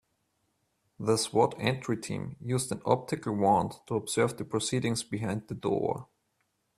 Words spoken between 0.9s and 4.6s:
The S.W.A.T. entry team used an optical wand to observe the